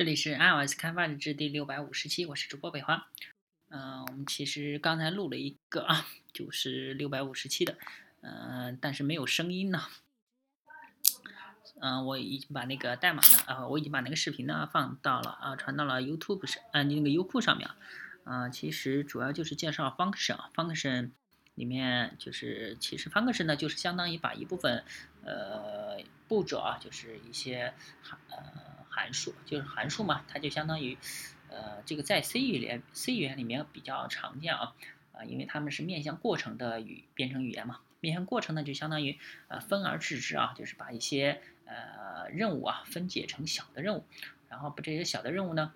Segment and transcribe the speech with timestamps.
[0.00, 3.08] 这里是 iOS 开发日志第六百五十期，我是主播北华。
[3.68, 7.76] 嗯，我们其实刚才录了一个啊， 就是六百五十期的，
[8.22, 9.82] 嗯，但是没有声音呢。
[11.82, 17.68] 嗯，我已经把那个代码呢，啊，我已经把那个视频呢放到了啊，传到了 YouTube 上，啊，你那个优酷上面。
[18.24, 21.10] 啊，其实主要就是介绍 function，function
[21.56, 24.82] 里面就是其实 function 呢，就是相当于把一部分
[25.26, 27.74] 呃步骤啊，就是一些
[28.30, 28.69] 呃。
[29.12, 30.96] 数就是函数嘛，它就相当于，
[31.48, 34.74] 呃，这个在 C 语言 C 语言里面比较常见啊，
[35.12, 44.04] 啊，因为它们是面向过程的语编程语言嘛，面向过程呢就相当于呃分而治之啊，就是把一些呃任务啊分解成小的任务，
[44.48, 45.72] 然后把这些小的任务呢，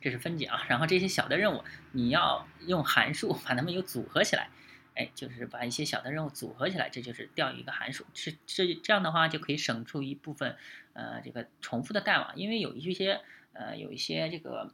[0.00, 4.48] 这是分解啊，然后这些小的任务你要用函数把它们又组合起来。
[4.94, 8.06] 哎，就是把一些小的任务组合起来，这就是调一个函数。
[8.14, 10.56] 是这这样的话就可以省出一部分
[10.92, 13.20] 呃这个重复的代码，因为有一些
[13.52, 14.72] 呃有一些这个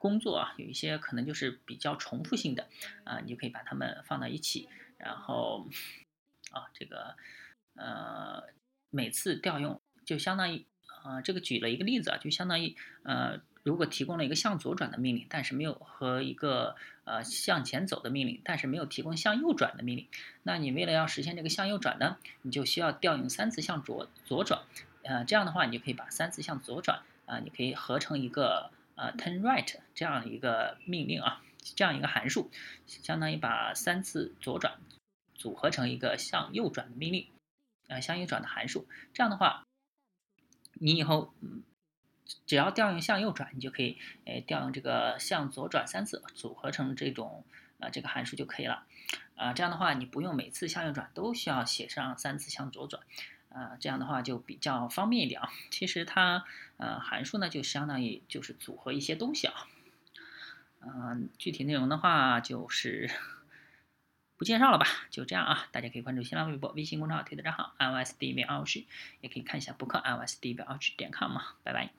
[0.00, 2.68] 工作啊，有一些可能就是比较重复性的
[3.04, 5.68] 啊，你就可以把它们放到一起，然后
[6.50, 7.16] 啊这个
[7.76, 8.42] 呃
[8.90, 10.66] 每次调用就相当于
[11.04, 13.40] 啊这个举了一个例子啊，就相当于呃。
[13.64, 16.74] 如果提供了一个向左转的命令，但是没有和一个
[17.04, 20.08] 呃向前走的命令，但是没有提供向右转的命令，
[20.42, 24.62] 那你为了要实现这个向右转呢，你就需要调用三次向左左转，
[25.04, 31.40] 呃，这样的话你就可以把三次向左转啊，你可以合成一个呃 turn right 这样一个命令啊，
[31.76, 32.50] 这样一个函数，
[32.86, 34.78] 相当于把三次左转
[35.36, 37.28] 组合成一个向右转的命令，
[37.86, 39.62] 呃，向右转的函数，这样的话，
[40.72, 41.62] 你以后嗯。
[42.46, 47.44] 只要调用向右转，你就可以诶调用这个向左转三次，组合成这种
[47.78, 48.84] 呃这个函数就可以了。
[49.36, 53.02] 啊，这样的话你不用每次向右转都需要写上三次向左转，
[53.48, 55.48] 啊，这样的话就比较方便一点啊。
[55.70, 56.44] 其实它
[56.76, 59.54] 呃函数呢就相当于就是组合一些东西啊。
[60.80, 63.10] 嗯，具体内容的话就是。
[64.38, 65.68] 不介绍了吧，就这样啊！
[65.70, 68.84] 大家可以关注新浪微博、微信公众号、推特账号 iOS 第一名二十，
[69.20, 71.90] 也可以看一下博客 iOS 第一名二十点 com 嘛，拜拜。